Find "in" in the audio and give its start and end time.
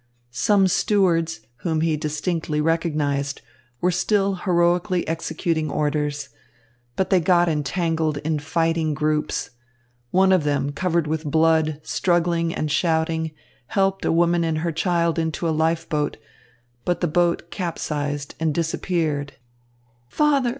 8.17-8.39